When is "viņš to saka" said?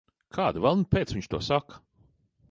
1.17-1.77